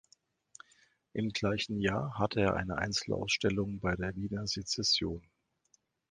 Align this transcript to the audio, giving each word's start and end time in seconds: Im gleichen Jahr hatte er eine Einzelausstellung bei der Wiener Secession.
Im 1.13 1.29
gleichen 1.29 1.79
Jahr 1.79 2.17
hatte 2.17 2.39
er 2.41 2.55
eine 2.55 2.79
Einzelausstellung 2.79 3.79
bei 3.79 3.95
der 3.95 4.15
Wiener 4.15 4.47
Secession. 4.47 5.21